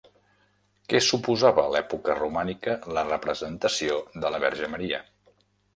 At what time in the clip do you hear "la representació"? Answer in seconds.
2.99-4.03